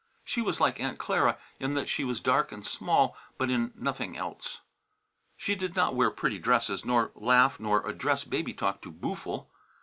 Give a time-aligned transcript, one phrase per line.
[0.23, 4.17] She was like Aunt Clara in that she was dark and small, but in nothing
[4.17, 4.61] else.
[5.37, 9.47] She did not wear pretty dresses nor laugh nor address baby talk to "Boo'ful."